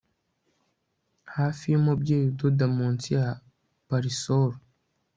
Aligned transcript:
hafi 1.35 1.63
yumubyeyi 1.73 2.25
udoda 2.31 2.65
munsi 2.77 3.07
ya 3.17 3.25
parasol 3.87 4.49